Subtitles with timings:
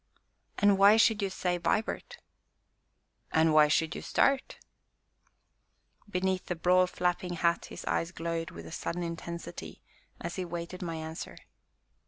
[0.57, 2.17] "And why should you say 'Vibart'?"
[3.31, 4.57] "And why should you start?"
[6.09, 9.83] Beneath the broad, flapping hat his eyes glowed with a sudden intensity
[10.19, 11.37] as he waited my answer.